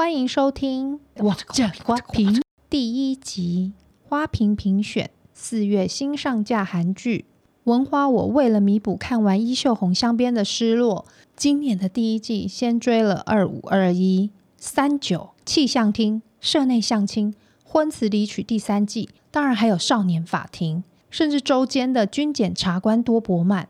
[0.00, 3.74] 欢迎收听我这花瓶第一集
[4.08, 7.26] 花瓶评选四月新上架韩剧。
[7.64, 11.04] 文花，我为了弥补看完《衣袖红镶边》的失落，
[11.36, 23.68] 今年的第一季先追了二五二一三九气象厅、社内相亲、婚词离曲第三季，当然还有少年法庭，甚至周间的军检察官多伯曼。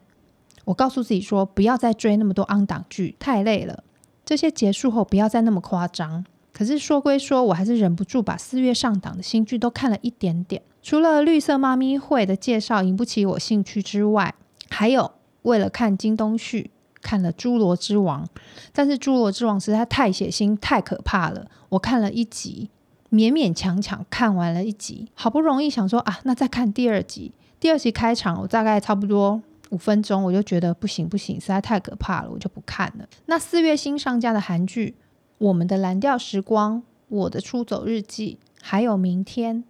[0.66, 3.82] 我告诉自己说，不要再追那么多 on 档剧，太累了。
[4.30, 6.24] 这些结束后不要再那么夸张。
[6.52, 10.62] 可是说归说，我还是忍不住把四月上档的新剧都看了一点点。
[10.80, 14.32] 除了绿色妈咪会的介绍引不起我兴趣之外，
[14.68, 15.10] 还有
[15.42, 16.70] 为了看金东旭
[17.02, 18.24] 看了《侏罗之王》，
[18.72, 21.46] 但是《侏罗之王》实在太血腥、太可怕了。
[21.70, 22.70] 我看了一集，
[23.10, 27.32] 勉勉强强看完了一集，好不容易想说啊，那再看第二集。
[27.58, 29.42] 第二集开场，我大概差不多。
[29.70, 33.08] 五分钟我就觉得不行不行，实在太可怕了，我就不看了。
[33.26, 34.96] 那四月新上架的韩剧
[35.38, 36.76] 《我们的蓝调时光》、
[37.08, 39.64] 《我的出走日记》，还有《明天》、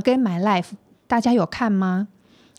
[0.02, 0.62] 《Again My Life》，
[1.06, 2.08] 大家有看吗？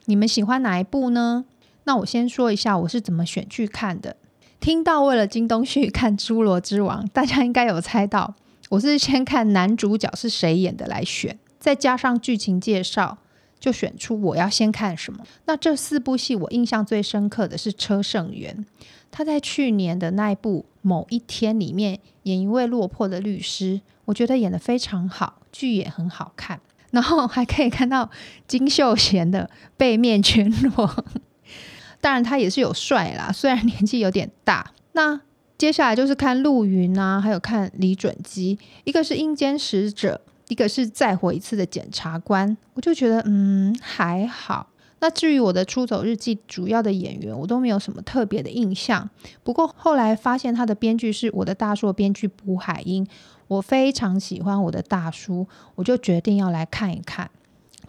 [0.05, 1.45] 你们喜欢哪一部呢？
[1.85, 4.17] 那我先说一下我是怎么选剧看的。
[4.59, 8.35] 听到为了金东旭 看《侏罗之王》，大家应该有猜到，
[8.69, 13.17] 我是先看男主角是谁演的来选，再加上剧情介绍。
[13.63, 15.25] 就选出我要先看什么。
[15.45, 18.65] 那这四部戏，我印象最深刻的是车胜元，
[19.09, 26.59] 他在去年的那一部《某一天》里面演一位落魄的律师，我觉得演得非常好，剧也很好看。
[26.91, 28.11] 然后还可以看到
[28.45, 31.05] 金秀贤的背面全裸，
[32.01, 34.73] 当然他也是有帅啦，虽然年纪有点大。
[34.91, 35.21] 那
[35.57, 40.19] 接下来就是看陆云啊，还有看李准基，一个是阴间使者。
[40.47, 44.67] 一个是再活一次的检察官，我就觉得嗯还好。
[44.99, 49.09] 那至于我的出走日记主要的演员，我都没有什么特别的印象。
[49.43, 53.05] 不过后来发现他的编剧是我的大叔编剧卜海英，
[53.49, 57.29] 我非常喜欢我的大叔，我就决定要来看一看。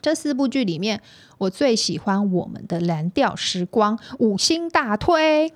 [0.02, 1.00] 这四部剧里面，
[1.39, 5.52] 我最喜欢我们的蓝调时光，五星大推。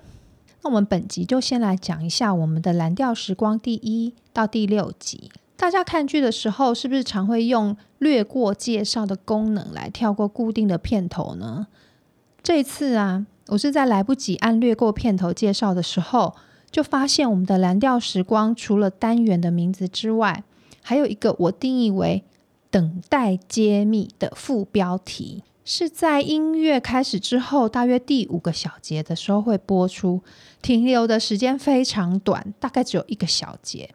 [0.62, 5.31] 那我们本集就先来讲一下我们的蓝调时光第一到第六集。
[5.59, 11.67] 大家看剧的时候，是不是常会用略过介绍的功能来跳过固定的片头呢？
[12.45, 16.37] 这次啊，我是在来不及按略过片头介绍的时候，
[16.71, 20.45] 就发现我们的蓝调时光除了单元的名字之外，
[20.81, 22.23] 还有一个我定义为
[22.71, 30.23] “等待揭秘”的副标题，是在音乐开始之后，大约第五个小节的时候会播出，
[30.63, 33.91] 停留的时间非常短，大概只有一个小节。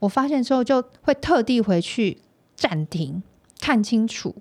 [0.00, 2.18] 我发现之后就会特地回去
[2.56, 3.22] 暂停
[3.60, 4.36] 看清楚，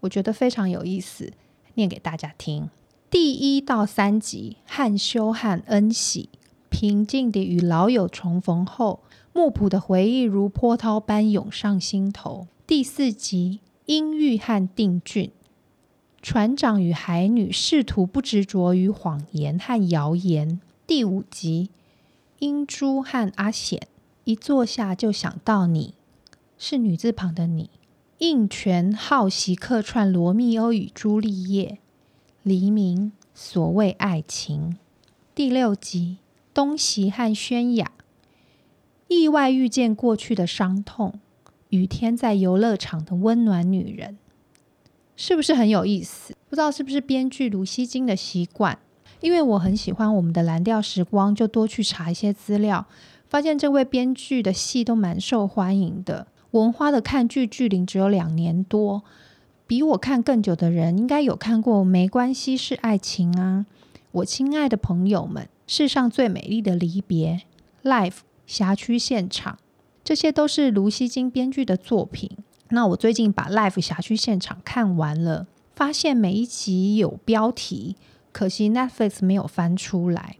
[0.00, 1.32] 我觉得非常有意思，
[1.74, 2.68] 念给大家听。
[3.10, 6.28] 第一到三集，汉修和恩喜
[6.68, 9.00] 平静地与老友重逢后，
[9.32, 12.46] 木浦的回忆如波涛般涌上心头。
[12.66, 15.30] 第四集，英玉和定俊
[16.20, 20.60] 船长与海女试图不执着于谎言和谣言。
[20.86, 21.70] 第五集，
[22.40, 23.88] 英珠和阿显。
[24.28, 25.94] 一坐下就想到你，
[26.58, 27.70] 是女字旁的你。
[28.18, 31.66] 应权好习客串《罗密欧与朱丽叶》，
[32.42, 34.76] 黎明所谓爱情。
[35.34, 36.18] 第六集，
[36.52, 37.92] 东锡和宣雅
[39.06, 41.18] 意外遇见过去的伤痛，
[41.70, 44.18] 雨天在游乐场的温暖女人，
[45.16, 46.34] 是不是很有意思？
[46.50, 48.78] 不知道是不是编剧卢熙京的习惯，
[49.22, 52.84] 因为我很喜欢我们的蓝调时光，就多去查一些资料。
[53.28, 56.26] 发现这位编剧的戏都蛮受欢迎的。
[56.52, 59.02] 文花的看剧距离只有两年多，
[59.66, 63.66] 比我看更久的人应该有看过《没关系是爱情》啊，
[64.12, 67.42] 我亲爱的朋友们，世上最美丽的离别
[67.82, 69.58] ，Life 辖区现场，
[70.02, 72.30] 这些都是卢锡金编剧的作品。
[72.70, 75.46] 那我最近把 Life 辖区现场看完了，
[75.76, 77.96] 发现每一集有标题，
[78.32, 80.36] 可惜 Netflix 没有翻出来。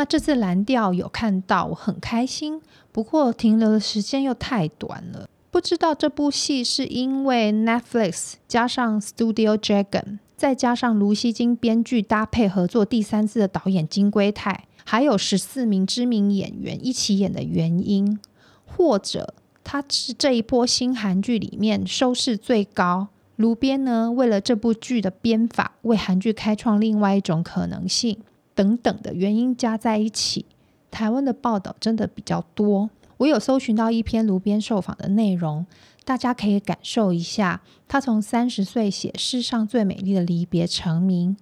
[0.00, 2.62] 那这次蓝调有看到，我很开心。
[2.90, 18.18] 不过停留的时间又太短了，不知道这部戏是因为 Netflix 加上 Studio Dragon，再加上卢锡金编剧搭配合作第三次的导演金圭泰，还有十四名知名演员一起演的原因，
[18.64, 23.08] 或者他是这一波新韩剧里面收视最高。
[23.36, 28.16] 卢编呢，为了这部剧的编法，为韩剧开创另外一种可能性。
[28.54, 30.46] 等等的原因加在一起，
[30.90, 32.90] 台湾的报道真的比较多。
[33.18, 35.66] 我有搜寻到一篇卢编受访的内容，
[36.04, 37.60] 大家可以感受一下。
[37.86, 41.36] 他从三十岁写世上最美丽的离别成名，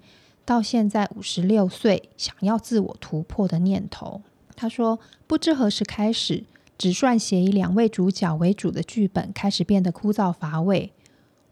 [0.44, 4.22] 到现在五十六岁想要自我突破的念头。
[4.56, 6.42] 他说：“不知何时开始，
[6.76, 10.92] 只算写以两位主角为主的剧本开始变得枯燥乏味。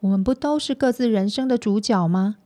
[0.01, 2.39] 我们不都是各自人生的主角吗？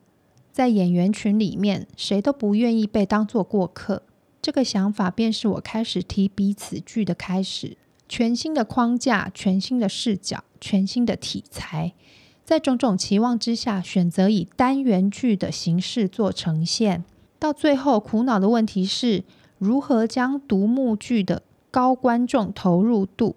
[0.53, 4.03] 在演员群里面，谁都不愿意被当作过客。
[4.43, 7.77] 这个想法便是我开始提笔此剧的开始。
[8.09, 11.93] 全新的框架，全新的视角，全新的题材，
[12.45, 17.05] 在种种期望之下，选择以单元剧的形式做呈现。
[17.39, 19.23] 到最后，苦恼的问题是
[19.59, 23.37] 如何将独幕剧的高观众投入度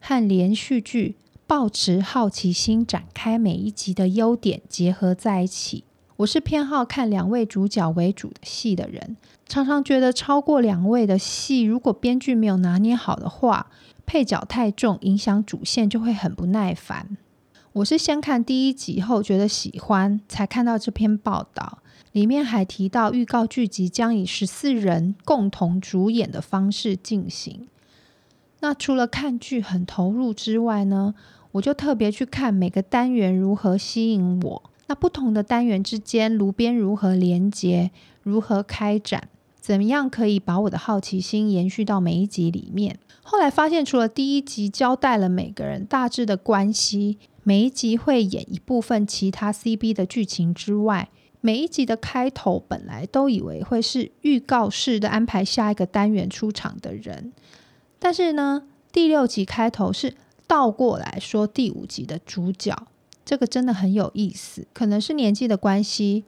[0.00, 1.14] 和连续剧
[1.46, 5.84] 抱持好奇心展开每一集的优点结合在一起。
[6.18, 9.16] 我是偏好看两位主角为主的戏的人，
[9.46, 13.70] 常常觉得超过两位的戏，如果编剧没有拿捏好的话，
[14.04, 17.16] 配角太重，影响主线就会很不耐烦。
[17.72, 21.78] 我是先看第一集后觉得喜欢，才看到这篇报道。
[22.10, 27.68] 里面还提到预告剧集将以十四人共同主演的方式进行。
[28.58, 31.14] 那除了看剧很投入之外呢，
[31.52, 34.62] 我就特别去看每个单元如何吸引我。
[34.88, 37.90] 那不同的单元之间，炉边如何连接，
[38.22, 39.28] 如何开展，
[39.60, 42.98] 怎么样可以把我的好奇心延续到每一集里面？
[43.22, 51.10] 后来发现，除了第一集交代了每个人大致的关系，每一集会演一部分其他 C、B 的剧情之外，
[51.42, 57.32] 每一集的开头本来都以为会是预告式的安排下一个单元出场的人，
[57.98, 60.14] 但是呢，第六集开头是
[60.46, 62.74] 倒过来说第五集的主角。
[63.28, 66.24] 这个真的很有意思，可能是年纪的关系。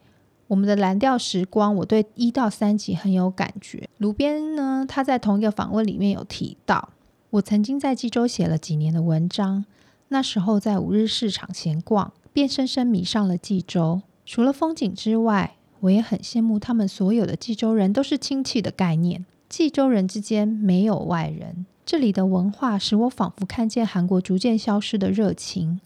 [0.48, 3.88] 我们的蓝调时光，我对一到三集很有感觉。
[3.96, 6.90] 卢边呢，他在同一个访问里面有提到，
[7.30, 9.64] 我曾经在济州写了几年的文章，
[10.08, 14.02] 那时候在五日市场闲逛，便深深迷上了济州。
[14.26, 21.64] 除了风景之外，我也很羡慕他们所有的济州人都是亲戚的概念，济州人之间没有外人。
[21.86, 25.80] 这里的文化使我仿佛看见韩国逐渐消失的热情。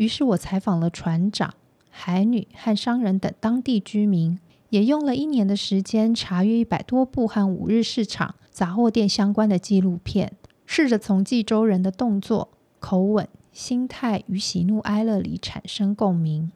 [0.00, 1.52] 于是我采访了船长、
[1.90, 4.38] 海女和商人等当地居民，
[4.70, 10.32] 也用了一年的时间查阅一百多部和五日市场杂货店相关的纪录片，
[10.64, 12.48] 试着从济州人的动作、
[12.78, 16.50] 口吻、心态与喜怒哀乐里产生共鸣。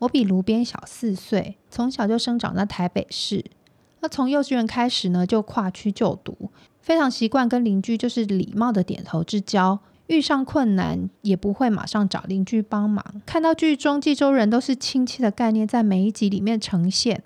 [0.00, 3.42] 我比卢边小四岁，从小就生长在台北市。
[4.00, 6.50] 那从幼稚园开始呢，就跨区就读，
[6.82, 9.78] 非常习惯跟邻居就是礼貌的点头之交。
[10.10, 13.22] 遇上困难也不会马上找邻居帮忙。
[13.24, 17.22] 看到剧中济州人都是亲戚的概念在每一集里面呈现。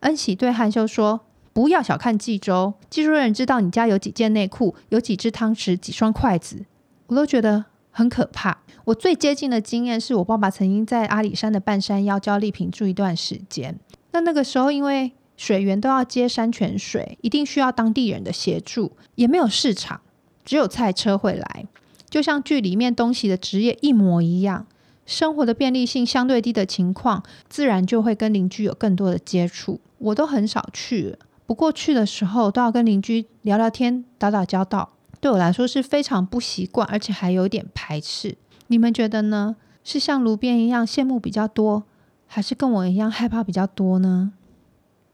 [0.00, 1.22] 恩喜对汉修说
[1.54, 6.66] ：“不要小看济州，济州人知道你家有几件内裤、有几只汤匙、几双筷子，
[7.06, 13.78] 我都觉得很可怕。”我最接近的经验是我爸爸曾经在阿里山的半山腰教丽萍住一段时间。
[14.12, 20.02] 那那个时候因为水源都要接山泉水，一定需要当地人的协助，也没有市场，
[20.44, 21.66] 只有菜车会来。
[22.08, 24.66] 就像剧里面东西的职业一模一样，
[25.04, 29.80] 生活的便利性相对低的情况，自然就会跟邻居有更多的接触。
[29.98, 31.16] 我都很少去，
[31.46, 34.90] 不过去的时候都要跟邻居聊聊天、打打交道，
[35.20, 38.36] 对我来说是非常不习惯，而且还有点排斥。
[38.68, 39.56] 你们觉得呢？
[39.84, 41.84] 是像炉边一样羡慕比较多，
[42.26, 44.32] 还是跟我一样害怕比较多呢？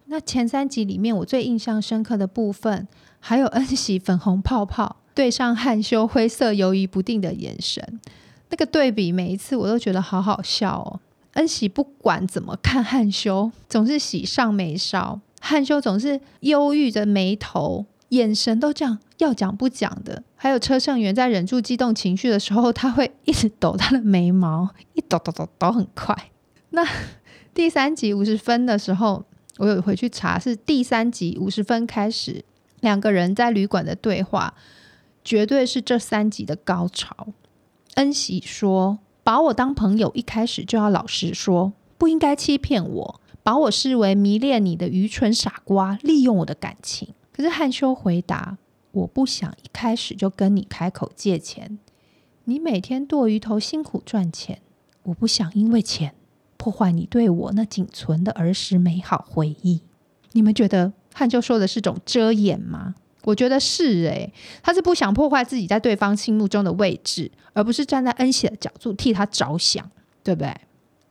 [0.06, 2.88] 那前三集里面我最印象深刻的部分，
[3.20, 4.97] 还有恩喜粉红泡泡。
[5.14, 8.00] 对上汉修灰色犹豫不定的眼神，
[8.50, 11.00] 那个对比每一次我都觉得好好笑哦。
[11.35, 20.23] 恩喜不管怎么看汉修，总是喜上眉梢；汉修总是忧郁着眉头，眼神都这样要讲不讲的。
[20.37, 26.30] 还有车胜元在忍住激动情绪的时候，他会一直抖他的眉毛，一抖抖抖抖很快。
[26.71, 26.87] 那
[27.52, 29.25] 第三集五十分的时候，
[29.59, 32.44] 我有回去查，是第三集五十分开始，
[32.80, 34.54] 两个人在旅馆的对话。
[35.25, 37.28] 绝对是这三集的高潮。
[37.95, 48.59] 恩喜说：“把我当朋友，一开始就要老实说，不应该欺骗我，把我视为迷恋你的愚蠢傻瓜，利用我的感情。”可是汉修回答
[48.93, 51.78] ：“我不想一开始就跟你开口借钱。
[52.45, 54.61] 你每天剁鱼头辛苦赚钱，
[55.04, 56.14] 我不想因为钱
[56.57, 59.81] 破坏你对我那仅存的儿时美好回忆。”
[60.33, 62.97] 你们觉得汉修说的是种遮掩吗？
[63.25, 69.90] 我觉得是诶，他是不想破坏自己在对方心目中的位置，而不是站在恩喜的角度替他着想，
[70.23, 70.54] 对不对？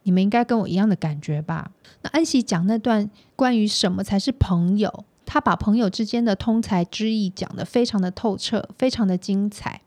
[0.03, 1.71] 你们应该跟我一样的感觉吧？
[2.01, 9.81] 那恩喜讲那段关于什么才是朋友，他把朋友之间的通才之意讲得非常的透彻，非常的精彩。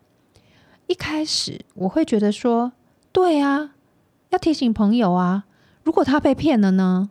[0.87, 2.73] 一开始我会觉得说，
[3.13, 3.73] 对啊，
[4.31, 5.45] 要提醒朋友啊，
[5.83, 7.11] 如果他被骗了呢？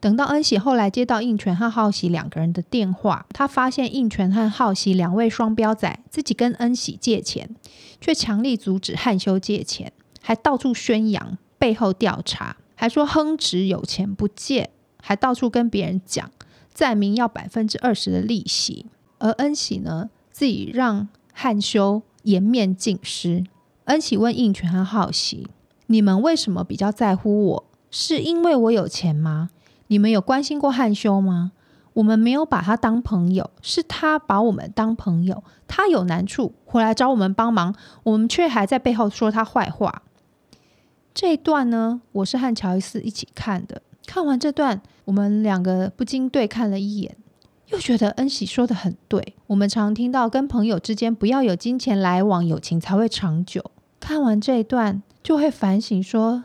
[0.00, 7.54] 等到恩喜后来接到应泉和浩喜两个人的电话，他发现应泉和浩喜两位双标仔自己跟恩喜借钱，
[8.00, 9.92] 却强力阻止汉修借钱，
[10.22, 14.70] 还到处宣扬背后调查，还说亨直有钱不借，
[15.02, 16.30] 还到处跟别人讲，
[16.72, 18.86] 载明要百分之二十的利息。
[19.18, 23.44] 而恩喜呢，自己让汉修颜面尽失。
[23.84, 25.48] 恩喜问应泉和浩喜
[25.88, 27.64] ：“你们为什么比较在乎我？
[27.90, 29.50] 是因为我有钱吗？”
[29.90, 31.50] 你们有关心过汉修吗？
[31.94, 35.42] 我们没有把他当朋友，是他把我们当朋友。
[35.66, 40.02] 他有难处回来找我们帮忙，我们却还在背后说他坏话。
[41.12, 43.82] 这一段呢，我是和乔伊斯一起看的。
[44.06, 47.16] 看完这段，我们两个不禁对看了一眼，
[47.70, 49.34] 又觉得恩喜说得很对。
[49.48, 53.72] 我们常听到跟朋友之间不要有金钱来往，友情才会长久。
[53.98, 56.44] 看完这一段，就会反省说，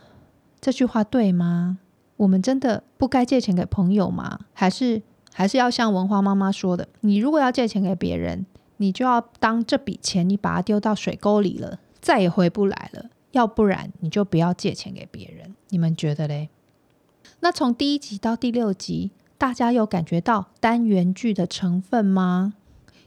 [0.59, 1.77] 这句话对吗？
[2.17, 4.39] 我们真的不该借钱给朋友吗？
[4.53, 5.01] 还是
[5.33, 8.45] 还是要像文花妈妈说的，你如果要借钱给别人，
[8.77, 13.07] 你就要当这笔钱你把它丢到水沟里了，再也回不来了。
[13.31, 15.55] 要不然你就不要借钱给别人。
[15.69, 16.49] 你们觉得嘞？
[17.41, 22.53] 那从第一集到第六集，大家有感觉到单元剧的成分吗？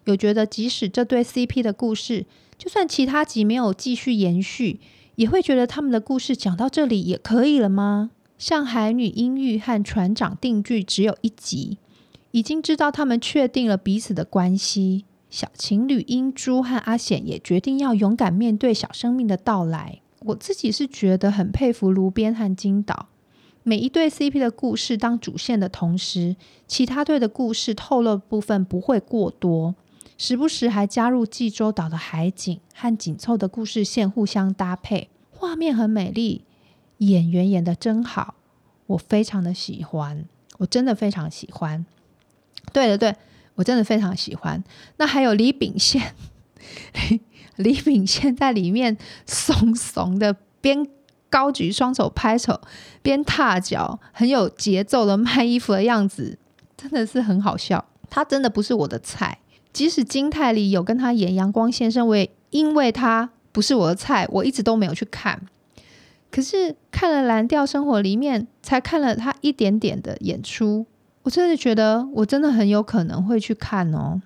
[0.05, 2.27] 有觉得即使这对 CP 的故事，
[2.59, 4.81] 就算其他集没有继续延续，
[5.15, 8.11] 也会觉得他们的故事讲到这里也可以了吗？
[8.39, 11.79] 像海女音玉和船长定剧只有一集，
[12.31, 15.05] 已经知道他们确定了彼此的关系。
[15.29, 20.01] 小情侣英珠和阿显也决定要勇敢面对小生命的到来。
[20.21, 23.09] 我自己是觉得很佩服卢边和金岛，
[23.65, 29.75] 每一对 CP 的故事当主线的同时，其他队的故事透露部分不会过多，
[30.17, 36.45] 时不时还加入济州岛的海景和紧凑的故事线互相搭配，画面很美丽。
[36.99, 38.35] 演员演的真好，
[38.87, 40.25] 我非常的喜欢，
[40.59, 41.85] 我真的非常喜欢。
[42.73, 43.15] 对的，对，
[43.55, 44.63] 我真的非常喜欢。
[44.99, 46.15] 那还有李秉宪，
[47.57, 50.87] 李秉宪在里面怂怂的，边
[51.31, 52.61] 高举双手拍手，
[53.03, 56.39] 边踏脚，很有节奏的卖衣服的样子，
[56.77, 57.85] 真的是很好笑。
[58.11, 59.39] 他真的不是我的菜，
[59.73, 65.47] 即使金泰梨有跟他演阳光先生，我也因为他不是我的菜，我一直都没有去看。
[66.31, 70.87] 可是看了《蓝调生活》里面，才看了他一点点的演出，
[71.23, 74.21] 我真的觉得我真的很有可能会去看哦。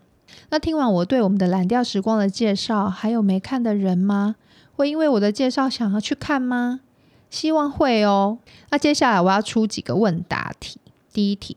[0.50, 4.36] 那听完我对我们的《蓝调时光》的介绍，还有没看的人吗？
[4.74, 6.80] 会因为我的介绍想要去看吗？
[7.30, 8.38] 希望会哦。
[8.70, 10.80] 那接下来我要出几个问答题。
[11.12, 11.56] 第一题：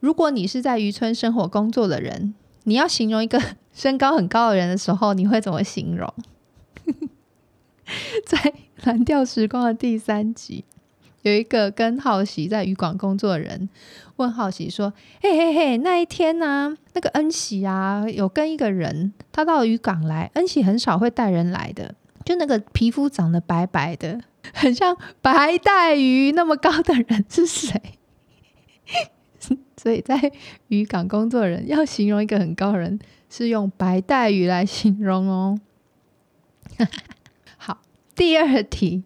[0.00, 2.34] 如果你是在渔村生活工作的人，
[2.64, 3.40] 你要形容一个
[3.72, 6.12] 身高很高的人的时候，你会怎么形容？
[8.26, 8.52] 在。
[8.84, 10.64] 蓝调时光的第三集，
[11.22, 13.68] 有一个跟浩喜在渔港工作的人
[14.16, 16.76] 问浩喜说：“嘿嘿嘿，那一天呢、啊？
[16.92, 20.30] 那个恩喜啊，有跟一个人，他到渔港来。
[20.34, 24.20] 恩喜很少会带人来的，就那个皮肤长得白白的，
[24.52, 27.80] 很像白带鱼那么高的人是谁？
[29.76, 30.32] 所以在
[30.68, 35.58] 渔港工作的人要形容一个很高人，是用白带鱼来形容哦。”
[38.16, 39.04] 第二题，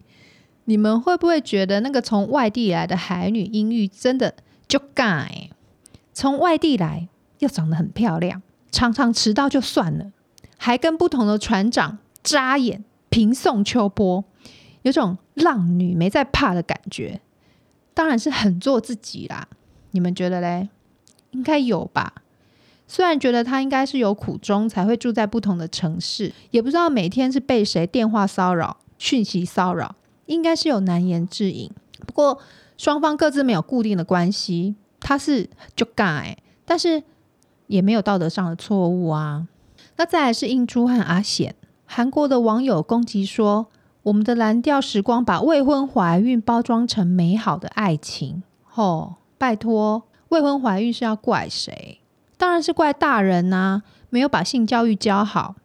[0.63, 4.33] 你们会不会觉得那个从外地来的海女音玉真的
[4.69, 5.27] 就尬？
[6.13, 8.41] 从外地来又长得很漂亮，
[8.71, 10.13] 常常迟到就算了，
[10.57, 14.23] 还跟不同的船长扎眼，平送秋波，
[14.83, 17.19] 有种浪女没在怕的感觉。
[17.93, 19.49] 当然是很做自己啦，
[19.91, 20.69] 你们觉得嘞？
[21.31, 22.13] 应该有吧？
[22.87, 28.77] 虽然觉得她应该是有苦衷才会住在不同的城市，也不知道每天是被谁电话骚扰。
[29.01, 29.95] 讯息骚扰
[30.27, 31.71] 应该是有难言之隐，
[32.05, 32.37] 不过
[32.77, 37.01] 双方各自没有固定的关系，他是就尬，但是
[37.65, 39.47] 也没有道德上的错误啊。
[39.97, 41.55] 那再来是印珠和阿显，
[41.87, 43.65] 韩国的网友攻击说，
[44.03, 48.43] 我们的蓝调时光把未婚怀孕包装成美好的爱情，
[48.75, 51.97] 哦，拜托，未婚怀孕是要怪谁？
[52.37, 55.55] 当然是怪大人呐、啊，没有把性教育教好。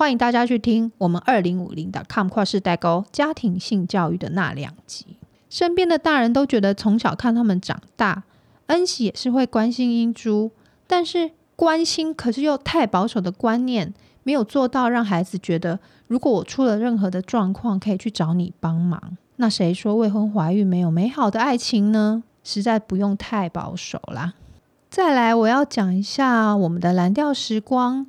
[0.00, 5.18] 欢迎大家去听我们二零五零的 com 跨世代沟家庭性教育的那两集。
[5.50, 8.22] 身边的大人都觉得从小看他们长大，
[8.68, 10.52] 恩喜也是会关心英珠，
[10.86, 13.92] 但是关心可是又太保守的观念，
[14.22, 19.18] 没有做到让孩子觉得，如果我出了任何的状况，可以去找你帮忙。
[19.36, 22.22] 那谁说未婚怀孕没有美好的爱情呢？
[22.42, 24.32] 实在不用太保守啦。
[24.88, 28.06] 再来，我要讲一下我们的蓝调时光。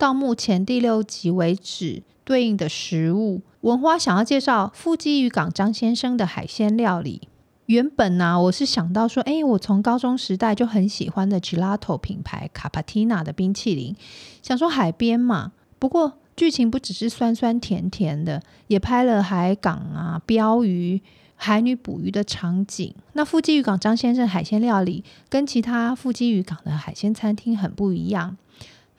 [0.00, 7.28] 到目前第六集为止，对应的食物，文花想要介绍富基渔港张先生的海鲜料理。
[7.66, 13.94] 原本呢、我是想到说，哎，我从高中时代就很喜欢的 Gelato 品牌卡帕蒂娜的冰淇淋，
[14.42, 15.52] 想说海边嘛。
[15.78, 21.02] 不过剧情不只是酸酸甜甜的，也拍了海港啊、标鱼、
[21.36, 22.94] 海女捕鱼的场景。
[23.12, 28.38] 那富基渔港张先生海鲜料理跟其他富基渔港的海鲜餐厅很不一样。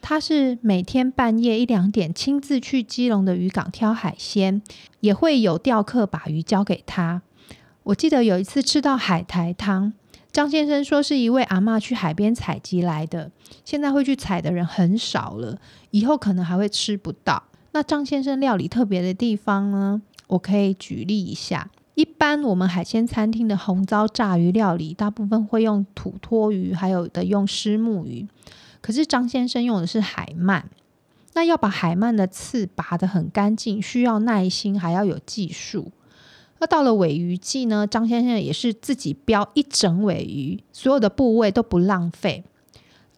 [0.02, 4.60] 他是每天半夜一两点亲自去基隆的渔港挑海鲜，
[5.00, 7.22] 也会有钓客把鱼交给他。
[7.84, 9.92] 我记得有一次吃到海苔汤，
[10.32, 13.30] 张先生说是一位阿嬷去海边采集来的，
[13.64, 15.58] 现在会去采的人很少了，
[15.92, 17.44] 以后可能还会吃不到。
[17.70, 20.02] 那张先生料理特别的地方呢？
[20.26, 28.26] 我可以举例一下，一般我们海鲜餐厅的红糟炸鱼料理，大部分会用土托鱼，还有的用虱目鱼。
[28.82, 30.64] 可是张先生用的是海鳗，
[31.32, 35.90] 那要把海鳗的刺拔得很干净，需要耐心，还要有技术。
[36.58, 42.44] 那到了尾鱼季呢，张先生也是自己标一整尾鱼，所有的部位都不浪费。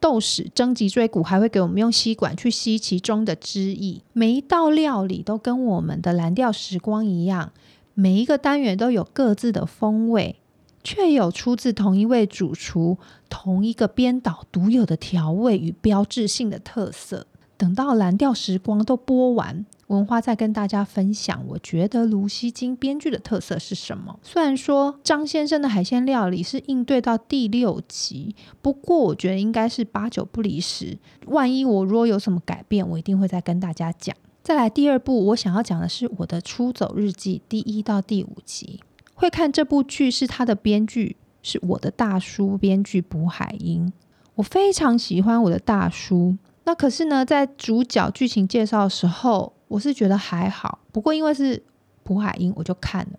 [0.01, 4.03] 豆豉蒸脊椎骨还会给我们用吸管去吸其中的汁液。
[4.13, 7.53] 每一道料理都跟我们的蓝调时光一样，
[7.95, 10.37] 每一个单元都有各自的风味。
[10.85, 12.99] 却有出自同一位主厨、
[13.29, 17.27] 同一个编导独有的调味与标志性的特色。
[17.57, 24.19] 等到蓝调时光都播完，文花再跟大家分享，我觉得卢西京编剧的特色是什么？
[24.23, 30.99] 虽然说张先生的海鲜料理是应对到第六集，不过我觉得应该是八九不离十。
[31.27, 34.15] 万一我如果有什么改变，我一定会再跟大家讲。
[34.43, 38.81] 再来第二部，我想要讲的是我的出走日记第一到第五集。
[39.15, 43.93] 会看这部剧是他的编剧，是我的大叔编剧卜海英。
[44.35, 46.37] 我非常喜欢我的大叔。
[46.65, 50.81] 那可是呢，在主角剧情介绍的时候，我是觉得还好。
[50.91, 51.63] 不过因为是
[52.03, 53.19] 卜海英，我就看了。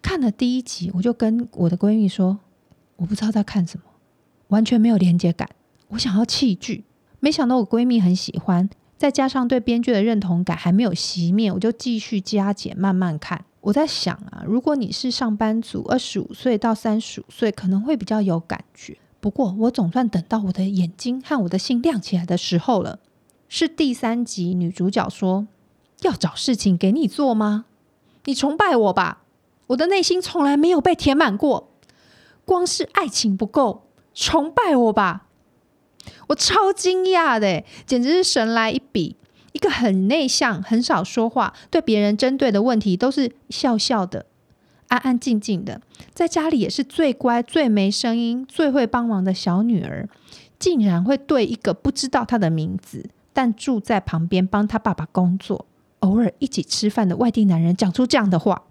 [0.00, 2.38] 看了第一集，我就跟我的闺蜜说，
[2.96, 3.84] 我不知道在看什么，
[4.48, 5.48] 完全没有连接感。
[5.88, 6.84] 我想要弃剧，
[7.20, 8.68] 没想到我闺蜜很喜欢，
[8.98, 13.44] 再加上对编剧的认同感还没有熄灭，我就继续加减慢慢看。
[13.62, 18.98] 我在想啊，如果你是上班族，二十五岁到三十五岁，可能会比较有感觉。
[19.20, 22.98] 不过，我总算等到我的眼睛和我的心亮起来的时候了。
[23.48, 25.46] 是第三集，女主角说
[26.02, 27.66] ：“要找事情给你做吗？
[28.24, 29.22] 你崇拜我吧？
[29.68, 31.70] 我的内心从来没有被填满过，
[32.44, 35.28] 光是爱情不够，崇拜我吧！”
[36.28, 39.14] 我超惊讶的，简直是神来一笔。
[39.52, 44.26] 一个很内向、很少说话、对别人针对的问题都是笑笑的、
[44.88, 45.80] 安安静静的，
[46.12, 50.08] 在家里也是最乖、最没声音、最会帮忙的小女儿，
[50.58, 55.66] 竟然会对一个不知道她的名字但住在旁边帮她爸爸工作、
[56.00, 58.62] 偶尔一起吃饭的外地男人讲出这样的话。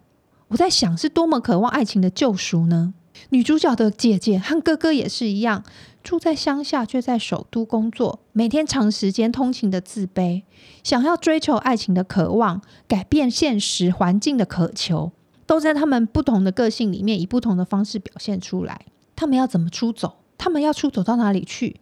[0.50, 2.94] 我在想，是多么渴望爱情的救赎呢？
[3.34, 5.64] 女主角的姐姐和哥哥也是一样。
[6.04, 10.42] 住在乡下却在首都工作，每天长时间通勤的自卑，
[10.84, 15.12] 想要追求爱情的渴望，改变现实环境的渴求，
[15.46, 18.82] 都在他们不同的个性里面以不同的方式表现出来。
[19.16, 20.16] 他们要怎么出走？
[20.40, 21.80] 他们要出走到哪里去？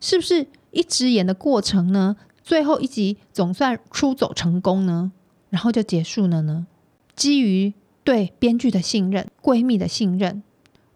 [0.00, 2.16] 是不是一直演的过程呢？
[2.42, 5.12] 最后一集总算出走成功呢？
[5.50, 6.66] 然后就结束了呢？
[7.14, 10.42] 基于对编剧的信任，闺蜜的信任。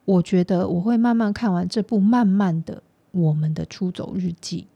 [0.04, 4.66] 我觉得我会慢慢看完这部，慢慢的我们的出走日记。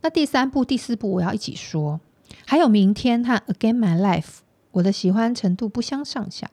[0.00, 2.00] 那第三部、第四部我要一起说，
[2.46, 4.38] 还有明天和 Again My Life，
[4.72, 6.50] 我的喜欢程度不相上下。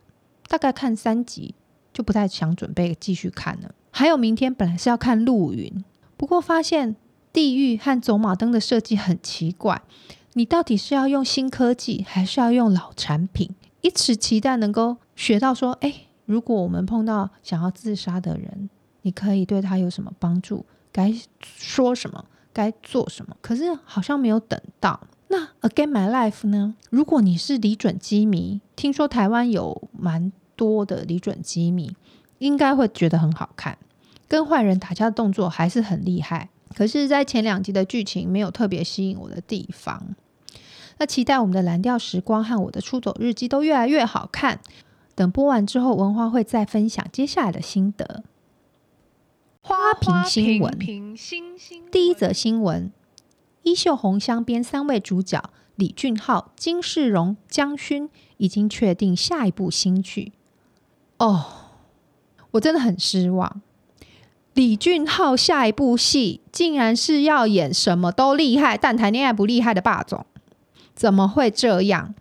[0.47, 1.53] 大概看三集
[1.93, 3.73] 就不太想准备继续看了。
[3.91, 5.83] 还有明天本来是要看陆云，
[6.17, 6.95] 不过发现
[7.31, 9.81] 地狱和走马灯的设计很奇怪，
[10.33, 13.51] 你到底是要用新科技还是要用老产品？
[13.81, 16.02] 一直期待能够学到说，哎。
[16.25, 18.69] 如果我们碰到想要自杀的人，
[19.01, 20.65] 你可以对他有什么帮助？
[20.91, 22.25] 该说什么？
[22.53, 23.35] 该做什么？
[23.41, 25.07] 可是好像没有等到。
[25.29, 26.75] 那《Again My Life》呢？
[26.91, 31.95] 如果你是李准基迷，听说台湾有蛮多的李准基迷，
[32.37, 33.77] 应该会觉得很好看。
[34.27, 40.15] 跟坏人打架的动作还是很厉害，可是，在前两集的剧情没有特别吸引我的地方。
[40.99, 44.59] 那期待我们的蓝调时光和我的出走日记都越来越好看。
[45.15, 48.23] 等播完之后，文花会再分享接下来的心得。
[49.61, 50.77] 花瓶新闻，
[51.91, 52.91] 第一则新闻：
[53.61, 60.33] 衣袖红镶边三位主角李俊昊、金世荣、姜勋已经确定下一部新剧。
[61.17, 61.45] 哦，
[62.51, 63.61] 我真的很失望。
[64.53, 70.25] 李俊昊下一部戏竟然是要演什么都厉害，但谈恋爱不厉害的霸总，
[70.93, 72.13] 怎么会这样？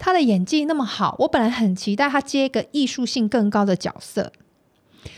[0.00, 4.32] 他的演技那么好，我本来很期待他接一个艺术性更高的角色，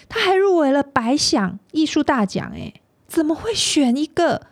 [0.09, 2.75] 他还入围了百想艺术大奖，诶，
[3.07, 4.43] 怎么会选一个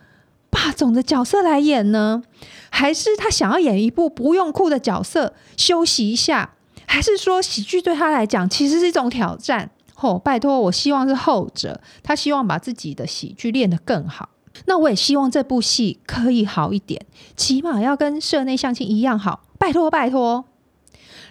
[0.49, 2.23] 霸总的角色来演呢？
[2.71, 6.55] 还是他想要演一部不用哭的角色休息一下？
[6.87, 9.69] 还是说喜剧对他来讲其实是一种挑战？
[9.93, 11.79] 吼、哦，拜托，我希望是后者。
[12.01, 14.29] 他希望把自己的喜剧练得更好。
[14.65, 19.43] 那我也希望这部戏可以好一点，起码要跟社内相亲一样好。
[19.57, 20.45] 拜托，拜托。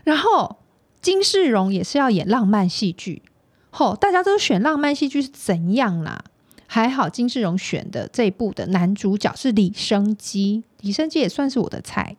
[0.04, 0.59] 然后
[1.00, 3.22] 金世荣也是要演浪漫戏剧。
[3.70, 6.24] 吼、大家都选浪漫戏剧是怎样啦？
[6.66, 12.16] 还好金世荣选的这部的男主角是李生基，李生基也算是我的菜，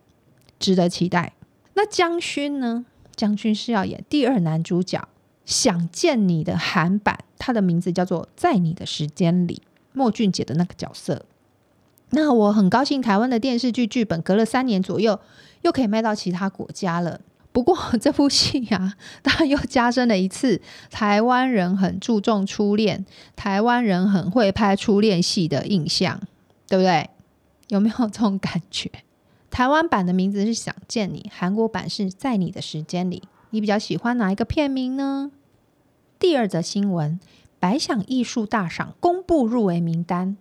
[0.58, 1.34] 值得期待。
[1.74, 2.84] 那姜勋呢？
[3.14, 5.08] 姜勋是要演第二男主角。
[5.44, 9.60] 想见你的韩版，他的名字叫做《在你的时间里》，
[9.92, 11.24] 莫俊杰的那个角色。
[12.10, 15.18] 那我很高兴，台湾的电视剧剧本隔了三年左右，
[15.62, 17.20] 又可以卖到其他国家了。
[17.52, 23.04] 不过这部戏啊， 当然又加深了一次台湾人很注重初恋，
[23.36, 26.20] 台湾人很会拍初恋戏的印象，
[26.68, 27.10] 对不对？
[27.68, 28.90] 有没有这种感觉？
[29.50, 33.22] 台湾版的名字是《想见你》，韩国版是在你的时间里。
[33.50, 35.30] 你比较喜欢哪一个片名呢？
[36.18, 37.20] 第二则新闻：
[37.62, 40.36] 百想艺术大赏公布入围名单，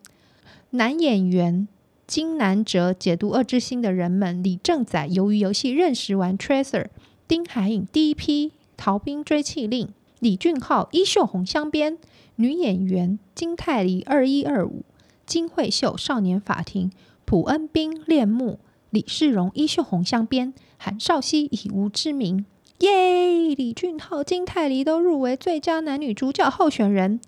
[0.72, 1.68] 男演员
[2.08, 6.88] 金南哲解读《恶之心》的人们，李正宰由于游戏认识完 Tracer，
[7.28, 12.00] 丁海寅第一批逃兵追缉令，李俊昊衣袖红镶边，
[12.38, 14.84] 女演员金泰梨二一二五，
[15.28, 16.92] 金惠秀少年法庭，
[17.26, 18.58] 朴恩斌恋慕，
[18.90, 22.44] 李世荣衣袖红镶边，韩少熙以无之名。
[22.82, 23.54] 耶！
[23.56, 27.20] 李俊昊、金泰梨都入围最佳男女主角候选人，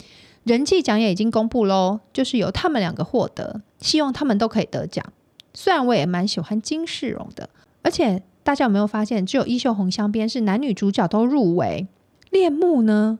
[0.43, 5.05] 人气奖也已经公布喽，就是由他们两个获得，希望他们都可以得奖。
[5.53, 7.49] 虽然我也蛮喜欢金世荣的，
[7.83, 11.87] 而且大家有没有发现，只有衣袖红镶边是男女主角都入围，
[12.31, 13.19] 恋慕呢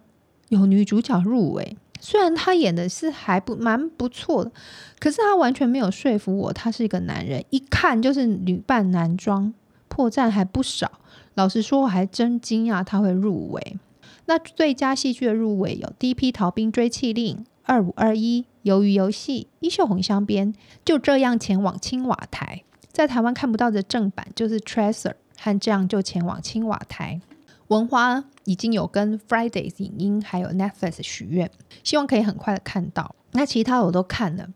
[0.50, 4.52] 有女主角入围，虽然他演的是还不蛮不错的，
[4.98, 9.54] 可是他完全没有说服我，他是一个男人，一看就是女扮男装，
[9.88, 10.91] 破绽还不少。
[11.36, 13.78] 老实说，我还真惊讶他会入围。
[14.26, 20.54] 那最佳戏剧的入围有《第一批逃兵追缉令》、《二五二一》、《鱿鱼游戏》、《衣袖红镶边》，
[20.86, 22.63] 就这样前往青瓦台。
[22.91, 27.19] 在台湾看不到的正版就是《Tracer》和这样就前往青瓦台。
[27.69, 31.50] 文花已经有跟 Fridays 影音还有 Netflix 许愿，
[31.84, 33.15] 希望可以很快的看到。
[33.32, 34.48] 那其他我都看了。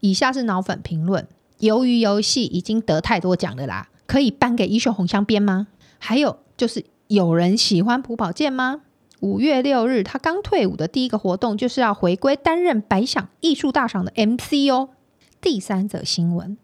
[0.00, 1.26] 以下是脑粉评论：
[1.66, 5.68] 《鱿鱼游戏》已经得太多奖了啦，可以颁给《衣袖红镶边》吗？
[5.98, 8.82] 还有就是，有人喜欢朴宝剑吗？
[9.20, 14.90] 五月六日，他刚退伍的第一个活动就是要回归担任百想艺术大赏的 MC 哦。
[15.40, 16.56] 第三则新闻：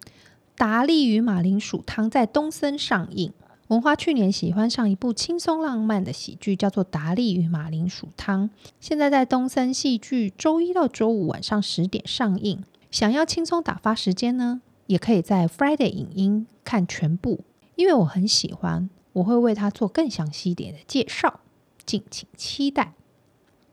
[0.56, 3.32] 达利与马铃薯汤在东森上映。
[3.68, 12.62] 文花去年喜欢上一部轻松浪漫的喜剧，叫做《达利与马铃薯汤》，现在在东森戏剧周一到周五晚上十点上映。
[12.90, 17.40] 想要轻松打发时间呢，也可以在 Friday 影音看全部，
[17.74, 18.90] 因为我很喜欢。
[19.14, 21.40] 我会为他做更详细一点的介绍，
[21.86, 22.92] 敬请期待。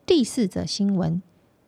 [0.06, 1.22] 第四则新闻：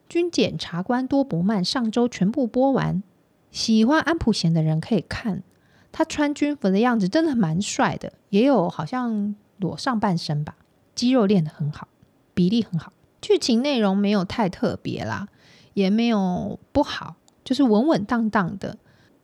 [0.09, 3.03] 军检察官多伯曼上周全部播完，
[3.51, 5.43] 喜欢安普贤的人可以看。
[5.91, 10.57] 他穿军服的样子真的蛮帅的，也有好像裸上半身吧，
[10.95, 11.87] 肌肉练得很好，
[12.35, 12.93] 比例很好。
[13.21, 15.29] 剧情内容没有太特别啦，
[15.75, 18.77] 也没有不好，就是稳稳当当的，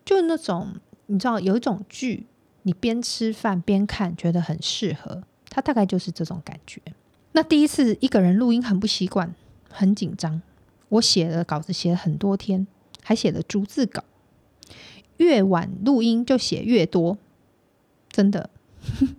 [0.04, 0.74] 就那种
[1.06, 2.26] 你知道有一种剧。
[2.62, 5.22] 你边吃饭边看，觉得很适合。
[5.48, 6.80] 他大概就是这种感觉。
[7.32, 9.34] 那第一次一个人录音很不习惯，
[9.68, 10.42] 很紧张。
[10.88, 12.66] 我写了稿子写了很多天，
[13.02, 14.04] 还写了逐字稿。
[15.18, 17.18] 越晚录音就写越多，
[18.10, 18.50] 真的。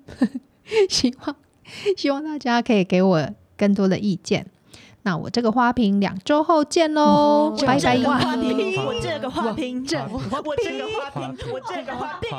[0.89, 1.35] 希望
[1.95, 4.47] 希望大家可以给我更多的意见。
[5.03, 7.97] 那我这个花瓶两周后见喽，拜拜。
[7.97, 12.31] 我这个花瓶，这我这个花瓶，我这个花瓶，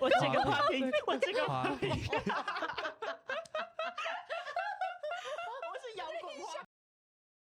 [0.00, 1.90] 我这个花瓶，我这个花瓶。